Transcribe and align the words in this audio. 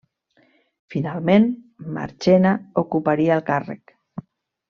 Finalment, 0.93 1.45
Marchena 1.97 2.55
ocuparia 2.85 3.37
el 3.39 3.47
càrrec. 3.51 3.97